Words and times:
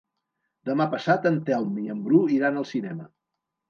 Demà 0.69 0.87
passat 0.95 1.29
en 1.33 1.39
Telm 1.51 1.79
i 1.85 1.95
en 1.97 2.03
Bru 2.09 2.27
iran 2.41 2.61
al 2.65 2.71
cinema. 2.75 3.13